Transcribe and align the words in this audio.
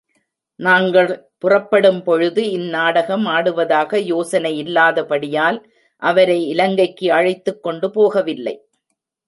நாங்கள் 0.59 1.29
புறப்படும் 1.37 2.03
பொழுது 2.03 2.49
இந்நாடகம் 2.51 3.27
ஆடுவதாக 3.27 3.99
யோசனையில்லாதபடியால், 4.07 5.63
அவரை 6.01 6.47
இலங்கைக்கு 6.47 7.13
அழைத்துக் 7.13 7.63
கொண்டு 7.63 7.87
போகவில்லை. 7.87 8.55